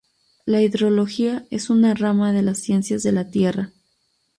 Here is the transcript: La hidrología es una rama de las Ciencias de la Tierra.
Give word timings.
La 0.47 0.63
hidrología 0.63 1.45
es 1.51 1.69
una 1.69 1.93
rama 1.93 2.33
de 2.33 2.41
las 2.41 2.57
Ciencias 2.57 3.03
de 3.03 3.11
la 3.11 3.29
Tierra. 3.29 3.71